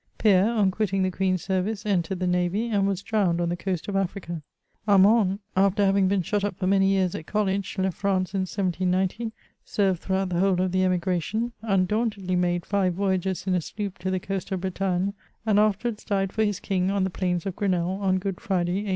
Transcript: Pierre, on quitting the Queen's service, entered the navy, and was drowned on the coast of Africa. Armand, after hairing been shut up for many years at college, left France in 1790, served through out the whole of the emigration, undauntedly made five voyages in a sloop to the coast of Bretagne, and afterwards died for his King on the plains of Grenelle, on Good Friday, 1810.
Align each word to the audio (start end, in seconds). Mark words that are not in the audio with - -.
Pierre, 0.17 0.49
on 0.49 0.71
quitting 0.71 1.03
the 1.03 1.11
Queen's 1.11 1.43
service, 1.43 1.85
entered 1.85 2.17
the 2.19 2.25
navy, 2.25 2.69
and 2.69 2.87
was 2.87 3.03
drowned 3.03 3.39
on 3.39 3.49
the 3.49 3.55
coast 3.55 3.87
of 3.87 3.95
Africa. 3.95 4.41
Armand, 4.87 5.37
after 5.55 5.85
hairing 5.85 6.07
been 6.07 6.23
shut 6.23 6.43
up 6.43 6.57
for 6.57 6.65
many 6.65 6.87
years 6.87 7.13
at 7.13 7.27
college, 7.27 7.77
left 7.77 7.95
France 7.95 8.33
in 8.33 8.39
1790, 8.39 9.31
served 9.63 9.99
through 10.01 10.15
out 10.15 10.29
the 10.29 10.39
whole 10.39 10.59
of 10.59 10.71
the 10.71 10.83
emigration, 10.83 11.51
undauntedly 11.61 12.35
made 12.35 12.65
five 12.65 12.95
voyages 12.95 13.45
in 13.45 13.53
a 13.53 13.61
sloop 13.61 13.99
to 13.99 14.09
the 14.09 14.19
coast 14.19 14.51
of 14.51 14.61
Bretagne, 14.61 15.13
and 15.45 15.59
afterwards 15.59 16.03
died 16.03 16.33
for 16.33 16.43
his 16.43 16.59
King 16.59 16.89
on 16.89 17.03
the 17.03 17.11
plains 17.11 17.45
of 17.45 17.55
Grenelle, 17.55 18.01
on 18.01 18.17
Good 18.17 18.41
Friday, 18.41 18.85
1810. 18.85 18.89